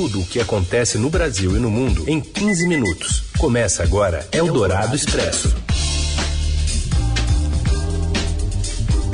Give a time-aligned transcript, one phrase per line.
[0.00, 3.20] Tudo o que acontece no Brasil e no mundo em 15 minutos.
[3.36, 5.54] Começa agora Eldorado Expresso.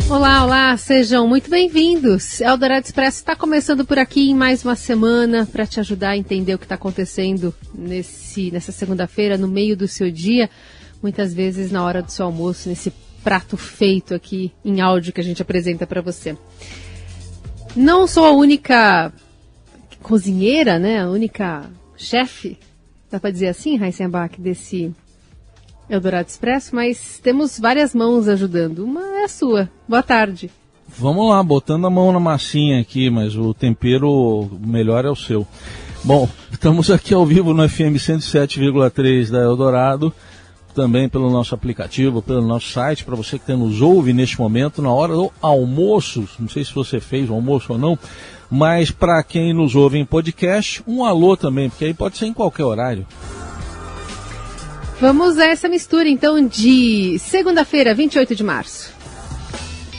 [0.09, 2.41] Olá, olá, sejam muito bem-vindos.
[2.41, 6.55] Eldorado Expresso está começando por aqui em mais uma semana para te ajudar a entender
[6.55, 10.49] o que está acontecendo nesse, nessa segunda-feira, no meio do seu dia,
[11.03, 12.93] muitas vezes na hora do seu almoço, nesse
[13.25, 16.39] prato feito aqui em áudio que a gente apresenta para você.
[17.75, 19.13] Não sou a única
[20.03, 21.01] cozinheira, né?
[21.01, 22.59] A única chefe,
[23.11, 24.93] dá para dizer assim, Heisenbach, desse
[25.89, 28.85] Eldorado Expresso, mas temos várias mãos ajudando.
[28.85, 29.71] Uma é a sua.
[29.89, 30.51] Boa tarde.
[30.89, 35.47] Vamos lá, botando a mão na massinha aqui, mas o tempero melhor é o seu.
[36.03, 40.13] Bom, estamos aqui ao vivo no FM 107,3 da Eldorado,
[40.75, 44.93] também pelo nosso aplicativo, pelo nosso site, para você que nos ouve neste momento, na
[44.93, 47.99] hora do almoço, não sei se você fez o almoço ou não,
[48.51, 52.33] mas para quem nos ouve em podcast, um alô também, porque aí pode ser em
[52.33, 53.07] qualquer horário.
[55.01, 58.97] Vamos a essa mistura então de segunda-feira, 28 de março.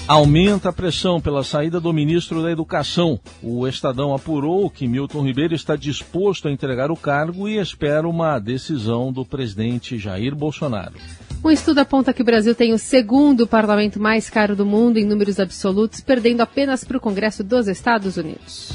[0.08, 3.20] Aumenta a pressão pela saída do ministro da Educação.
[3.44, 8.40] O Estadão apurou que Milton Ribeiro está disposto a entregar o cargo e espera uma
[8.40, 10.94] decisão do presidente Jair Bolsonaro.
[11.44, 15.06] Um estudo aponta que o Brasil tem o segundo parlamento mais caro do mundo em
[15.06, 18.72] números absolutos, perdendo apenas para o Congresso dos Estados Unidos.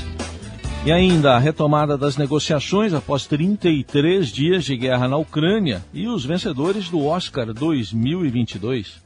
[0.85, 6.25] E ainda a retomada das negociações após 33 dias de guerra na Ucrânia e os
[6.25, 9.01] vencedores do Oscar 2022.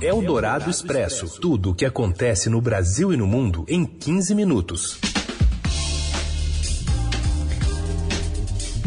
[0.00, 1.40] É o Dourado Expresso.
[1.40, 4.98] Tudo o que acontece no Brasil e no mundo em 15 minutos.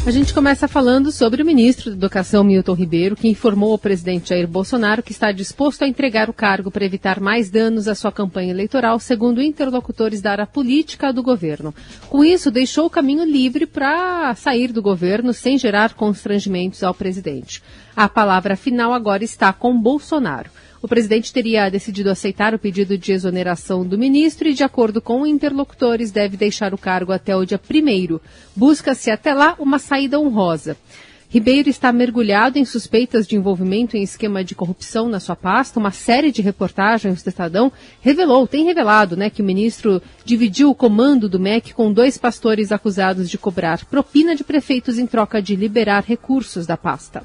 [0.05, 4.30] A gente começa falando sobre o ministro da Educação, Milton Ribeiro, que informou ao presidente
[4.30, 8.11] Jair Bolsonaro que está disposto a entregar o cargo para evitar mais danos à sua
[8.11, 11.75] campanha eleitoral, segundo interlocutores da área política do governo.
[12.09, 17.61] Com isso, deixou o caminho livre para sair do governo sem gerar constrangimentos ao presidente.
[17.95, 20.50] A palavra final agora está com Bolsonaro.
[20.81, 25.28] O presidente teria decidido aceitar o pedido de exoneração do ministro e, de acordo com
[25.28, 28.17] interlocutores, deve deixar o cargo até o dia 1.
[28.56, 30.78] Busca-se até lá uma saída honrosa.
[31.31, 35.79] Ribeiro está mergulhado em suspeitas de envolvimento em esquema de corrupção na sua pasta.
[35.79, 40.75] Uma série de reportagens do Estadão revelou, tem revelado, né, que o ministro dividiu o
[40.75, 45.56] comando do MEC com dois pastores acusados de cobrar propina de prefeitos em troca de
[45.56, 47.23] liberar recursos da pasta.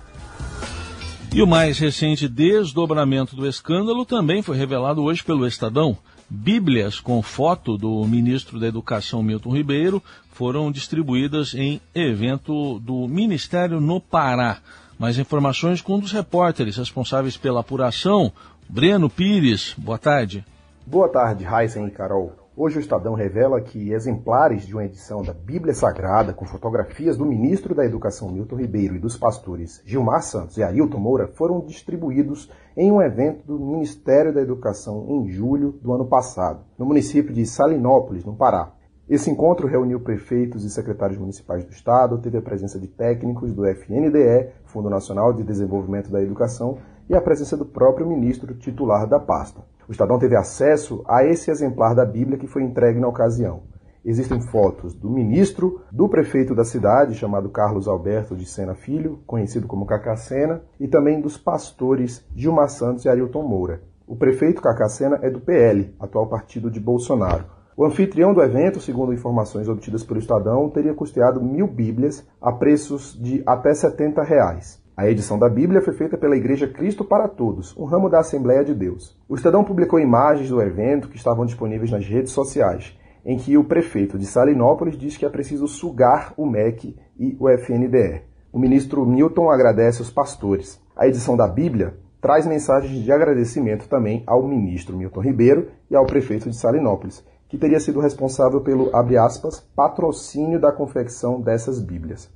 [1.35, 5.99] E o mais recente desdobramento do escândalo também foi revelado hoje pelo Estadão.
[6.31, 10.01] Bíblias com foto do ministro da Educação Milton Ribeiro
[10.31, 14.59] foram distribuídas em evento do Ministério no Pará.
[14.97, 18.31] Mais informações com um dos repórteres responsáveis pela apuração,
[18.69, 19.75] Breno Pires.
[19.77, 20.45] Boa tarde.
[20.87, 22.44] Boa tarde, Raíssen e Carol.
[22.57, 27.27] Hoje o Estadão revela que exemplares de uma edição da Bíblia Sagrada com fotografias do
[27.27, 32.49] ministro da Educação Milton Ribeiro e dos pastores Gilmar Santos e Ailton Moura foram distribuídos
[32.77, 37.45] em um evento do Ministério da Educação em julho do ano passado, no município de
[37.45, 38.71] Salinópolis, no Pará.
[39.09, 43.67] Esse encontro reuniu prefeitos e secretários municipais do Estado, teve a presença de técnicos do
[43.67, 46.79] FNDE, Fundo Nacional de Desenvolvimento da Educação,
[47.09, 49.61] e a presença do próprio ministro titular da pasta.
[49.89, 53.63] O Estadão teve acesso a esse exemplar da Bíblia que foi entregue na ocasião.
[54.05, 59.67] Existem fotos do ministro, do prefeito da cidade, chamado Carlos Alberto de Sena Filho, conhecido
[59.67, 63.83] como Cacá Sena, e também dos pastores Gilmar Santos e Ailton Moura.
[64.07, 67.47] O prefeito Cacá Sena é do PL, atual partido de Bolsonaro.
[67.75, 73.19] O anfitrião do evento, segundo informações obtidas pelo Estadão, teria custeado mil bíblias a preços
[73.19, 74.84] de até 70 reais.
[74.97, 78.65] A edição da Bíblia foi feita pela Igreja Cristo para Todos, um ramo da Assembleia
[78.65, 79.19] de Deus.
[79.29, 82.97] O Estadão publicou imagens do evento que estavam disponíveis nas redes sociais,
[83.27, 87.49] em que o prefeito de Salinópolis diz que é preciso sugar o MEC e o
[87.49, 88.23] FNDE.
[88.53, 90.81] O ministro Milton agradece os pastores.
[90.97, 96.07] A edição da Bíblia traz mensagens de agradecimento também ao ministro Milton Ribeiro e ao
[96.07, 102.29] prefeito de Salinópolis, que teria sido responsável pelo, aspas, patrocínio da confecção dessas Bíblias.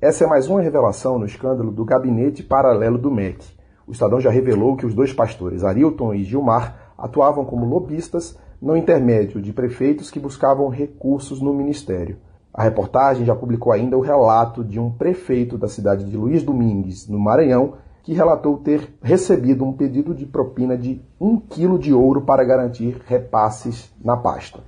[0.00, 3.44] Essa é mais uma revelação no escândalo do gabinete paralelo do MEC.
[3.86, 8.74] O Estadão já revelou que os dois pastores, Arilton e Gilmar, atuavam como lobistas no
[8.74, 12.16] intermédio de prefeitos que buscavam recursos no ministério.
[12.50, 17.06] A reportagem já publicou ainda o relato de um prefeito da cidade de Luiz Domingues,
[17.08, 22.20] no Maranhão, que relatou ter recebido um pedido de propina de um quilo de ouro
[22.20, 24.60] para garantir repasses na pasta.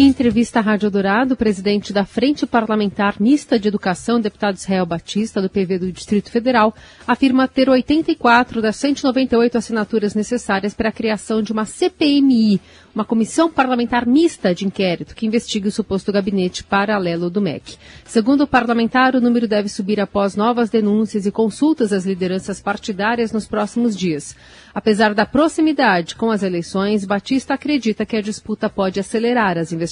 [0.00, 4.86] Em entrevista à Rádio Dourado, o presidente da Frente Parlamentar Mista de Educação, deputado Israel
[4.86, 6.74] Batista, do PV do Distrito Federal,
[7.06, 12.62] afirma ter 84 das 198 assinaturas necessárias para a criação de uma CPMI,
[12.94, 17.76] uma comissão parlamentar mista de inquérito que investigue o suposto gabinete paralelo do MEC.
[18.02, 23.32] Segundo o parlamentar, o número deve subir após novas denúncias e consultas às lideranças partidárias
[23.32, 24.34] nos próximos dias.
[24.74, 29.89] Apesar da proximidade com as eleições, Batista acredita que a disputa pode acelerar as investigações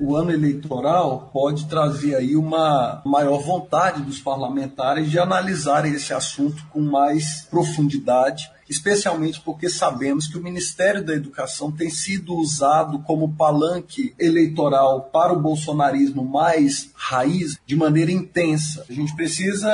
[0.00, 6.64] o ano eleitoral pode trazer aí uma maior vontade dos parlamentares de analisarem esse assunto
[6.70, 13.34] com mais profundidade, especialmente porque sabemos que o Ministério da Educação tem sido usado como
[13.34, 18.84] palanque eleitoral para o bolsonarismo mais raiz de maneira intensa.
[18.88, 19.68] A gente precisa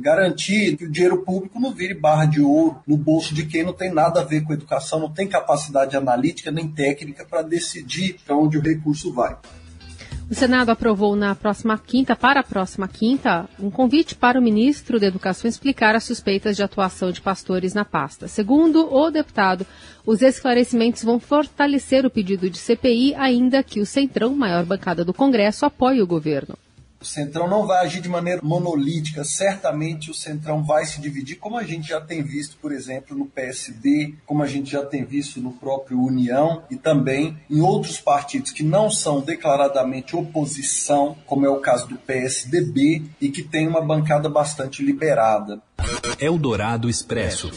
[0.00, 3.72] garantir que o dinheiro público não vire barra de ouro no bolso de quem não
[3.72, 8.16] tem nada a ver com a educação, não tem capacidade analítica nem técnica para decidir
[8.24, 9.36] para onde o recurso vai.
[10.30, 15.00] O Senado aprovou na próxima quinta, para a próxima quinta, um convite para o ministro
[15.00, 18.28] da Educação explicar as suspeitas de atuação de pastores na pasta.
[18.28, 19.66] Segundo o deputado,
[20.06, 25.12] os esclarecimentos vão fortalecer o pedido de CPI, ainda que o Centrão, maior bancada do
[25.12, 26.56] Congresso, apoie o governo.
[27.00, 29.24] O Centrão não vai agir de maneira monolítica.
[29.24, 33.24] Certamente o Centrão vai se dividir, como a gente já tem visto, por exemplo, no
[33.24, 38.50] PSD, como a gente já tem visto no próprio União e também em outros partidos
[38.50, 43.80] que não são declaradamente oposição, como é o caso do PSDB, e que tem uma
[43.80, 45.62] bancada bastante liberada.
[46.18, 47.50] Eldorado Expresso.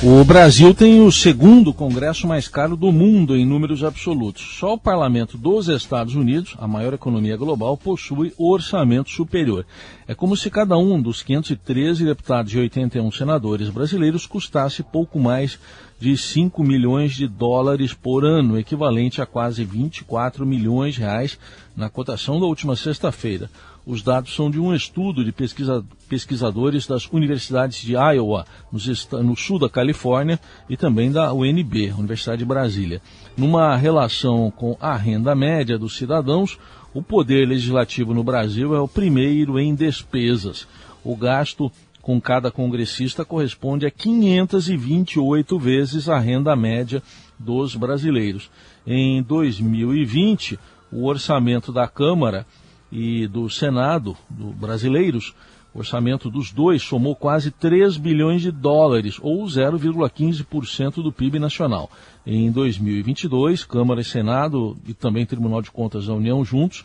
[0.00, 4.56] O Brasil tem o segundo congresso mais caro do mundo em números absolutos.
[4.56, 9.66] Só o parlamento dos Estados Unidos, a maior economia global, possui orçamento superior.
[10.06, 15.58] É como se cada um dos 513 deputados e 81 senadores brasileiros custasse pouco mais
[15.98, 21.36] de 5 milhões de dólares por ano, equivalente a quase 24 milhões de reais
[21.76, 23.50] na cotação da última sexta-feira.
[23.88, 29.34] Os dados são de um estudo de pesquisa, pesquisadores das universidades de Iowa, no, no
[29.34, 30.38] sul da Califórnia,
[30.68, 33.00] e também da UNB, Universidade de Brasília.
[33.34, 36.58] Numa relação com a renda média dos cidadãos,
[36.92, 40.68] o poder legislativo no Brasil é o primeiro em despesas.
[41.02, 47.02] O gasto com cada congressista corresponde a 528 vezes a renda média
[47.38, 48.50] dos brasileiros.
[48.86, 50.58] Em 2020,
[50.92, 52.46] o orçamento da Câmara
[52.90, 55.34] e do Senado do brasileiros,
[55.74, 61.90] o orçamento dos dois somou quase 3 bilhões de dólares, ou 0,15% do PIB nacional.
[62.26, 66.84] Em 2022, Câmara e Senado e também Tribunal de Contas da União juntos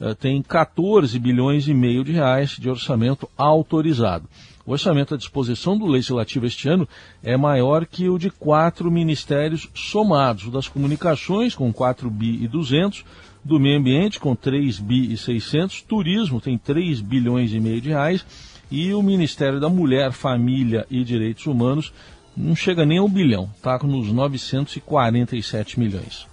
[0.00, 4.28] eh, têm 14 bilhões e meio de reais de orçamento autorizado.
[4.64, 6.88] O orçamento à disposição do Legislativo este ano
[7.22, 12.48] é maior que o de quatro ministérios somados, o das comunicações, com 4 bi e
[12.48, 13.04] 200,
[13.44, 17.88] do meio ambiente com 3 bi e 600, turismo tem 3 bilhões e meio de
[17.88, 18.24] reais
[18.70, 21.92] e o Ministério da Mulher, Família e Direitos Humanos
[22.36, 26.26] não chega nem a um bilhão, está nos 947 milhões.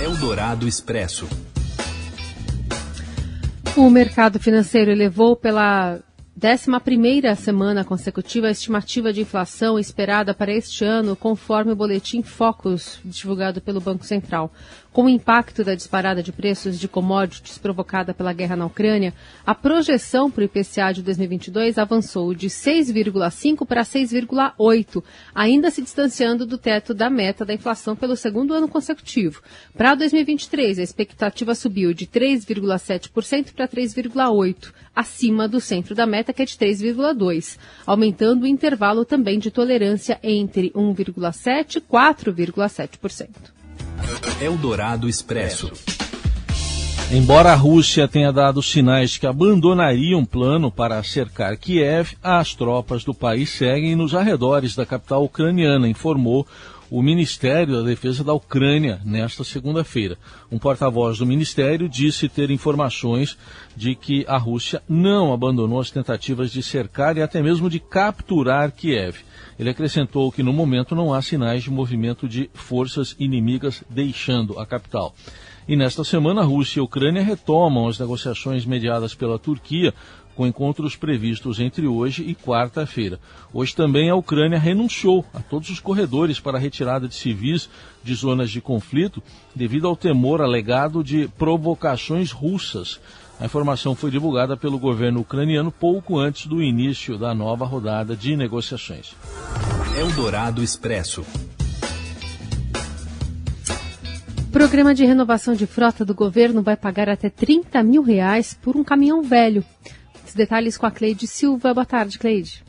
[0.00, 1.28] Eldorado Expresso.
[3.76, 6.00] O mercado financeiro elevou pela
[6.34, 12.22] décima primeira semana consecutiva a estimativa de inflação esperada para este ano, conforme o boletim
[12.22, 14.52] Focus divulgado pelo Banco Central.
[14.96, 19.12] Com o impacto da disparada de preços de commodities provocada pela guerra na Ucrânia,
[19.44, 25.04] a projeção para o IPCA de 2022 avançou de 6,5 para 6,8,
[25.34, 29.42] ainda se distanciando do teto da meta da inflação pelo segundo ano consecutivo.
[29.76, 36.40] Para 2023, a expectativa subiu de 3,7% para 3,8%, acima do centro da meta, que
[36.40, 43.55] é de 3,2%, aumentando o intervalo também de tolerância entre 1,7% e 4,7%.
[44.40, 45.70] Eldorado Expresso.
[47.10, 53.04] Embora a Rússia tenha dado sinais que abandonaria um plano para cercar Kiev, as tropas
[53.04, 56.44] do país seguem nos arredores da capital ucraniana, informou
[56.90, 60.18] o Ministério da Defesa da Ucrânia nesta segunda-feira.
[60.50, 63.36] Um porta-voz do Ministério disse ter informações
[63.76, 68.72] de que a Rússia não abandonou as tentativas de cercar e até mesmo de capturar
[68.72, 69.18] Kiev.
[69.58, 74.66] Ele acrescentou que no momento não há sinais de movimento de forças inimigas deixando a
[74.66, 75.14] capital.
[75.68, 79.92] E nesta semana, a Rússia e a Ucrânia retomam as negociações mediadas pela Turquia,
[80.36, 83.18] com encontros previstos entre hoje e quarta-feira.
[83.52, 87.70] Hoje também a Ucrânia renunciou a todos os corredores para a retirada de civis
[88.04, 89.22] de zonas de conflito,
[89.54, 93.00] devido ao temor alegado de provocações russas.
[93.38, 98.34] A informação foi divulgada pelo governo ucraniano pouco antes do início da nova rodada de
[98.34, 99.14] negociações.
[99.98, 101.24] Eldorado Expresso.
[104.40, 108.74] O programa de renovação de frota do governo vai pagar até 30 mil reais por
[108.74, 109.62] um caminhão velho.
[110.26, 111.74] Os detalhes com a Cleide Silva.
[111.74, 112.65] Boa tarde, Cleide.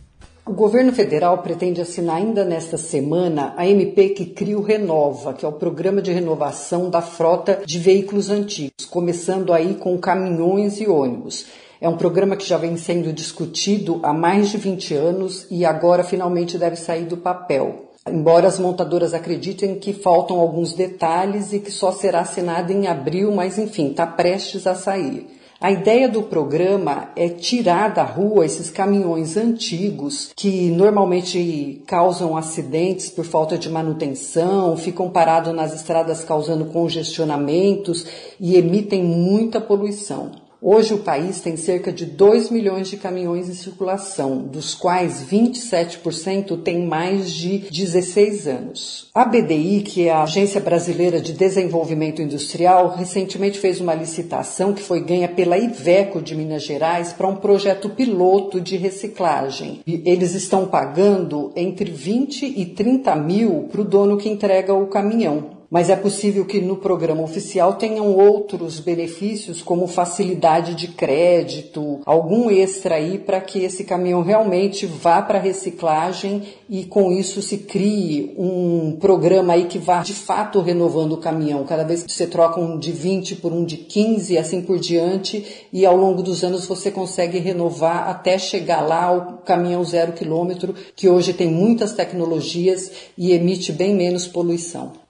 [0.48, 5.44] O governo federal pretende assinar ainda nesta semana a MP que cria o Renova, que
[5.44, 10.88] é o programa de renovação da frota de veículos antigos, começando aí com caminhões e
[10.88, 11.48] ônibus.
[11.82, 16.02] É um programa que já vem sendo discutido há mais de 20 anos e agora
[16.02, 17.92] finalmente deve sair do papel.
[18.10, 23.34] Embora as montadoras acreditem que faltam alguns detalhes e que só será assinado em abril,
[23.34, 25.28] mas enfim, está prestes a sair.
[25.60, 33.10] A ideia do programa é tirar da rua esses caminhões antigos que normalmente causam acidentes
[33.10, 38.06] por falta de manutenção, ficam parados nas estradas causando congestionamentos
[38.40, 40.47] e emitem muita poluição.
[40.60, 46.64] Hoje o país tem cerca de 2 milhões de caminhões em circulação, dos quais 27%
[46.64, 49.10] têm mais de 16 anos.
[49.14, 54.82] A BDI, que é a Agência Brasileira de Desenvolvimento Industrial, recentemente fez uma licitação que
[54.82, 59.82] foi ganha pela Iveco de Minas Gerais para um projeto piloto de reciclagem.
[59.86, 64.88] E eles estão pagando entre 20 e 30 mil para o dono que entrega o
[64.88, 72.00] caminhão mas é possível que no programa oficial tenham outros benefícios, como facilidade de crédito,
[72.06, 77.60] algum extra aí para que esse caminhão realmente vá para reciclagem e com isso se
[77.60, 81.66] crie um programa aí que vá de fato renovando o caminhão.
[81.66, 84.80] Cada vez que você troca um de 20 por um de 15 e assim por
[84.80, 90.14] diante, e ao longo dos anos você consegue renovar até chegar lá ao caminhão zero
[90.14, 95.07] quilômetro, que hoje tem muitas tecnologias e emite bem menos poluição.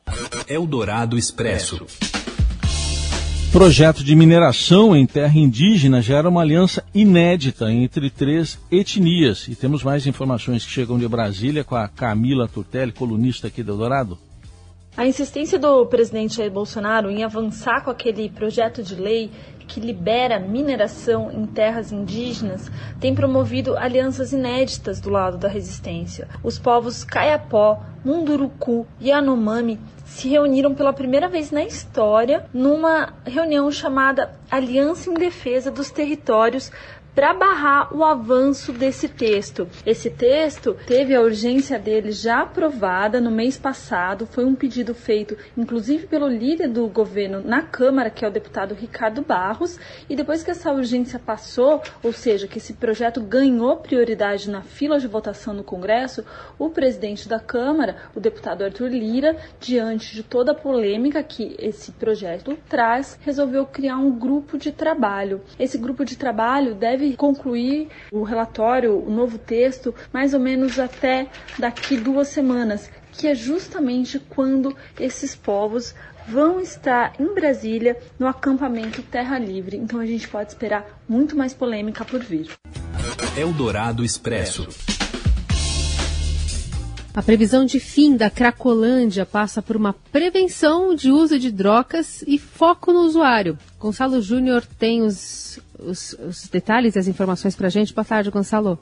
[0.48, 1.86] Eldorado Expresso.
[3.52, 9.48] Projeto de mineração em terra indígena gera uma aliança inédita entre três etnias.
[9.48, 13.72] E temos mais informações que chegam de Brasília com a Camila Turtelli, colunista aqui do
[13.72, 14.18] Eldorado.
[14.96, 19.32] A insistência do presidente Jair Bolsonaro em avançar com aquele projeto de lei
[19.68, 26.28] que libera mineração em terras indígenas tem promovido alianças inéditas do lado da resistência.
[26.42, 33.70] Os povos Caiapó, Munduruku e Anomami se reuniram pela primeira vez na história numa reunião
[33.72, 36.72] chamada Aliança em Defesa dos Territórios
[37.18, 39.68] para barrar o avanço desse texto.
[39.84, 45.36] Esse texto teve a urgência dele já aprovada no mês passado, foi um pedido feito
[45.58, 50.44] inclusive pelo líder do governo na Câmara, que é o deputado Ricardo Barros, e depois
[50.44, 55.56] que essa urgência passou, ou seja, que esse projeto ganhou prioridade na fila de votação
[55.56, 56.24] no Congresso,
[56.60, 61.92] o presidente da Câmara, o deputado Arthur Lira, diante de toda a polêmica que esse
[61.94, 65.42] projeto traz, resolveu criar um grupo de trabalho.
[65.58, 71.28] Esse grupo de trabalho deve concluir o relatório, o novo texto, mais ou menos até
[71.58, 75.94] daqui duas semanas, que é justamente quando esses povos
[76.28, 79.78] vão estar em Brasília no acampamento Terra Livre.
[79.78, 82.50] Então a gente pode esperar muito mais polêmica por vir.
[83.38, 84.97] Eldorado Expresso.
[87.18, 92.38] A previsão de fim da Cracolândia passa por uma prevenção de uso de drogas e
[92.38, 93.58] foco no usuário.
[93.80, 97.92] Gonçalo Júnior tem os, os, os detalhes e as informações para a gente.
[97.92, 98.78] Boa tarde, Gonçalo.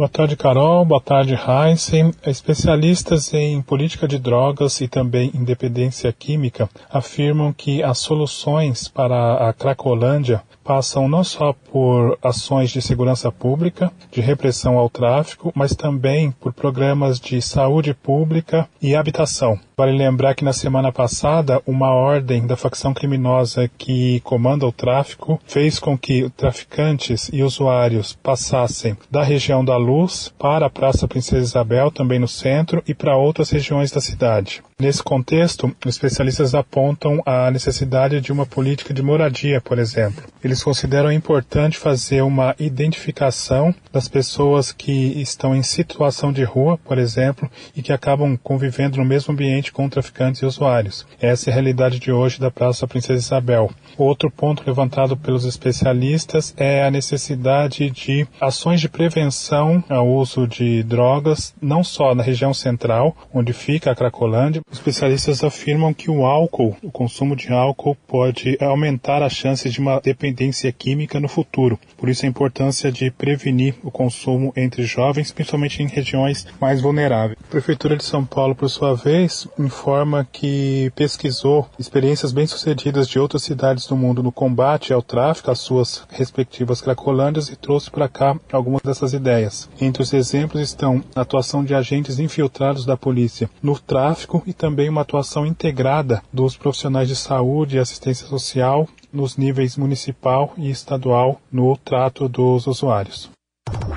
[0.00, 0.82] Boa tarde, Carol.
[0.86, 1.92] Boa tarde, Heinz.
[2.26, 9.52] Especialistas em política de drogas e também independência química afirmam que as soluções para a
[9.52, 16.30] Cracolândia passam não só por ações de segurança pública, de repressão ao tráfico, mas também
[16.30, 19.60] por programas de saúde pública e habitação.
[19.80, 25.40] Vale lembrar que na semana passada, uma ordem da facção criminosa que comanda o tráfico
[25.46, 31.42] fez com que traficantes e usuários passassem da região da Luz para a Praça Princesa
[31.42, 34.62] Isabel, também no centro, e para outras regiões da cidade.
[34.80, 40.24] Nesse contexto, especialistas apontam a necessidade de uma política de moradia, por exemplo.
[40.42, 46.96] Eles consideram importante fazer uma identificação das pessoas que estão em situação de rua, por
[46.96, 51.06] exemplo, e que acabam convivendo no mesmo ambiente com traficantes e usuários.
[51.20, 53.70] Essa é a realidade de hoje da Praça Princesa Isabel.
[53.96, 60.82] Outro ponto levantado pelos especialistas é a necessidade de ações de prevenção ao uso de
[60.82, 64.62] drogas, não só na região central, onde fica a Cracolândia.
[64.70, 70.00] Especialistas afirmam que o álcool, o consumo de álcool, pode aumentar as chances de uma
[70.00, 71.78] dependência química no futuro.
[71.96, 77.38] Por isso a importância de prevenir o consumo entre jovens, principalmente em regiões mais vulneráveis.
[77.42, 83.42] A Prefeitura de São Paulo, por sua vez, informa que pesquisou experiências bem-sucedidas de outras
[83.42, 88.38] cidades do mundo no combate ao tráfico, as suas respectivas cracolândias, e trouxe para cá
[88.52, 89.68] algumas dessas ideias.
[89.80, 94.88] Entre os exemplos estão a atuação de agentes infiltrados da polícia no tráfico e também
[94.88, 101.40] uma atuação integrada dos profissionais de saúde e assistência social nos níveis municipal e estadual
[101.50, 103.30] no trato dos usuários.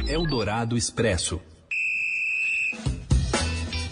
[0.07, 1.39] Eldorado Expresso.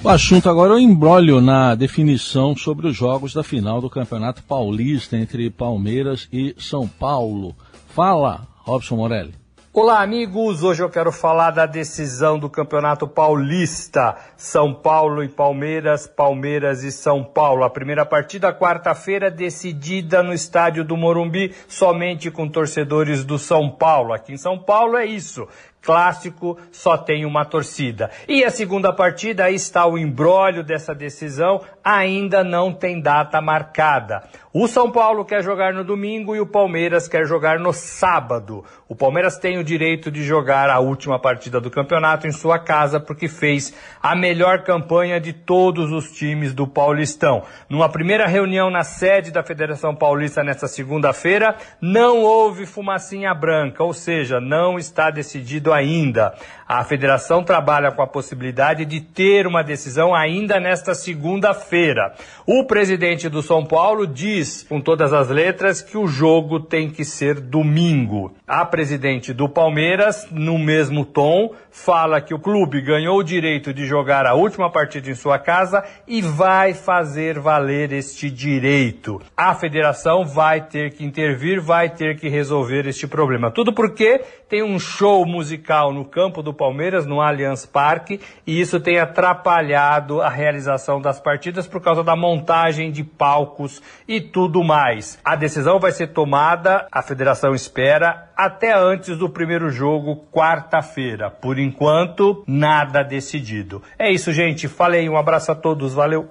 [0.03, 4.41] O assunto agora é o embrólio na definição sobre os jogos da final do Campeonato
[4.41, 7.55] Paulista entre Palmeiras e São Paulo.
[7.89, 9.35] Fala, Robson Morelli.
[9.71, 10.63] Olá, amigos.
[10.63, 14.17] Hoje eu quero falar da decisão do Campeonato Paulista.
[14.35, 17.63] São Paulo e Palmeiras, Palmeiras e São Paulo.
[17.63, 24.13] A primeira partida, quarta-feira, decidida no estádio do Morumbi, somente com torcedores do São Paulo.
[24.13, 25.47] Aqui em São Paulo é isso
[25.81, 28.11] clássico só tem uma torcida.
[28.27, 34.23] E a segunda partida, aí está o embrólio dessa decisão, ainda não tem data marcada.
[34.53, 38.65] O São Paulo quer jogar no domingo e o Palmeiras quer jogar no sábado.
[38.87, 42.99] O Palmeiras tem o direito de jogar a última partida do campeonato em sua casa
[42.99, 43.73] porque fez
[44.03, 47.43] a melhor campanha de todos os times do Paulistão.
[47.69, 53.93] Numa primeira reunião na sede da Federação Paulista nesta segunda-feira, não houve fumacinha branca, ou
[53.93, 56.35] seja, não está decidido ainda.
[56.73, 62.13] A federação trabalha com a possibilidade de ter uma decisão ainda nesta segunda-feira.
[62.47, 67.03] O presidente do São Paulo diz, com todas as letras, que o jogo tem que
[67.03, 68.33] ser domingo.
[68.47, 73.85] A presidente do Palmeiras, no mesmo tom, fala que o clube ganhou o direito de
[73.85, 79.21] jogar a última partida em sua casa e vai fazer valer este direito.
[79.35, 83.51] A federação vai ter que intervir, vai ter que resolver este problema.
[83.51, 88.79] Tudo porque tem um show musical no campo do Palmeiras, no Allianz Parque, e isso
[88.79, 95.17] tem atrapalhado a realização das partidas por causa da montagem de palcos e tudo mais.
[95.25, 101.31] A decisão vai ser tomada, a federação espera, até antes do primeiro jogo, quarta-feira.
[101.31, 103.81] Por enquanto, nada decidido.
[103.97, 104.67] É isso, gente.
[104.67, 106.29] Falei, um abraço a todos, valeu.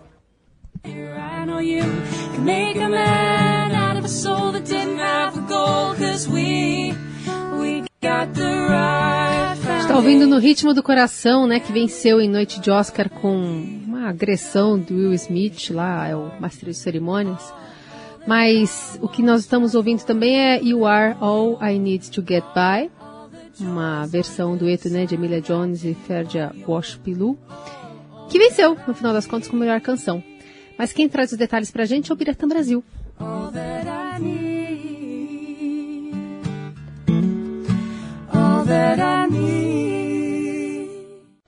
[9.91, 11.59] Está ouvindo no ritmo do coração, né?
[11.59, 16.31] Que venceu em noite de Oscar com uma agressão do Will Smith, lá é o
[16.41, 17.53] mestre de cerimônias.
[18.25, 22.45] Mas o que nós estamos ouvindo também é You Are All I Need to Get
[22.55, 22.89] By,
[23.59, 27.37] uma versão dueto né, de Emilia Jones e Ferdia Washpilu,
[28.31, 30.23] que venceu, no final das contas, com a melhor canção.
[30.79, 32.85] Mas quem traz os detalhes pra gente é o Biratã Brasil.
[33.19, 36.15] All that I need,
[38.33, 39.60] all that I need.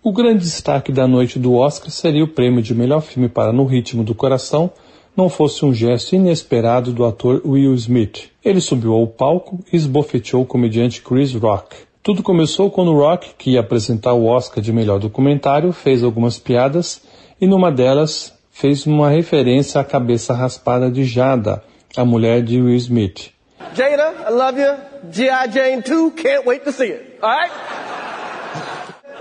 [0.05, 3.65] O grande destaque da noite do Oscar seria o prêmio de melhor filme para No
[3.65, 4.69] Ritmo do Coração,
[5.17, 8.29] não fosse um gesto inesperado do ator Will Smith.
[8.45, 11.77] Ele subiu ao palco e esbofeteou o comediante Chris Rock.
[12.03, 17.01] Tudo começou quando Rock, que ia apresentar o Oscar de melhor documentário, fez algumas piadas
[17.41, 21.63] e numa delas fez uma referência à cabeça raspada de Jada,
[21.97, 23.31] a mulher de Will Smith.
[23.73, 24.75] Jada, I love you.
[25.13, 25.49] G.I.
[25.49, 27.19] Jane 2, can't wait to see it.
[27.23, 27.53] All right?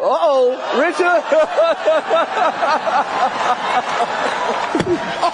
[0.01, 1.23] Uh-oh, Richard.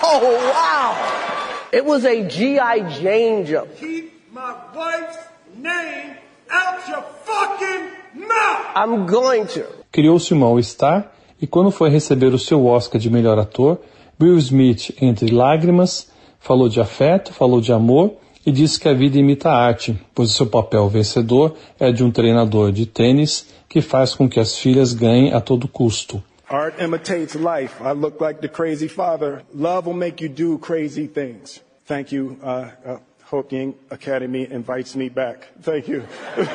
[0.04, 1.70] oh, wow.
[1.72, 3.00] It was a G.I.
[3.00, 3.78] Jane joke.
[3.78, 5.18] Keep my wife's
[5.56, 6.18] name
[6.52, 8.66] out your fucking mouth.
[8.76, 9.66] I'm going to.
[9.92, 13.80] Criou-se um mal-estar e quando foi receber o seu Oscar de melhor ator,
[14.22, 19.18] Will Smith, entre lágrimas, falou de afeto, falou de amor e disse que a vida
[19.18, 23.82] imita a arte, pois o seu papel vencedor é de um treinador de tênis que
[23.82, 26.24] faz com que as filhas ganhem a todo custo.
[26.50, 27.84] Art imitates life.
[27.84, 29.44] I look like the crazy father.
[29.54, 31.62] Love will make you do crazy things.
[31.86, 32.38] Thank you.
[32.42, 35.46] Uh, uh, Hoking Academy invites me back.
[35.62, 36.04] Thank you.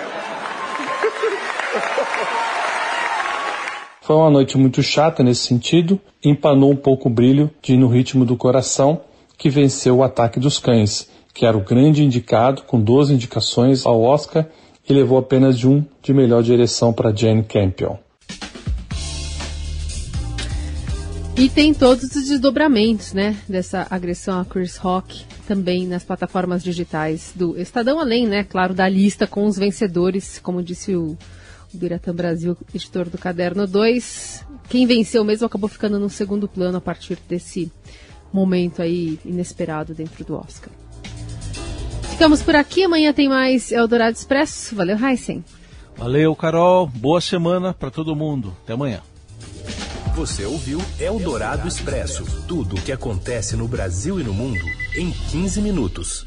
[4.00, 8.24] Foi uma noite muito chata nesse sentido, empanou um pouco o brilho de No Ritmo
[8.24, 9.02] do Coração,
[9.36, 14.02] que venceu o Ataque dos Cães, que era o grande indicado, com 12 indicações ao
[14.02, 14.46] Oscar
[14.88, 17.96] e levou apenas de um de melhor direção para Jane Campion.
[21.36, 27.32] E tem todos os desdobramentos, né, dessa agressão a Chris Rock também nas plataformas digitais
[27.34, 31.16] do Estadão, além, né, claro, da lista com os vencedores, como disse o,
[31.72, 34.44] o Biratã Brasil, editor do Caderno 2.
[34.68, 37.72] Quem venceu mesmo acabou ficando no segundo plano a partir desse
[38.32, 40.70] momento aí inesperado dentro do Oscar.
[42.12, 42.84] Ficamos por aqui.
[42.84, 44.76] Amanhã tem mais Eldorado Expresso.
[44.76, 45.44] Valeu, Heisen.
[45.96, 46.86] Valeu, Carol.
[46.86, 48.56] Boa semana para todo mundo.
[48.62, 49.00] Até amanhã.
[50.14, 55.60] Você ouviu Eldorado Expresso tudo o que acontece no Brasil e no mundo em 15
[55.62, 56.26] minutos.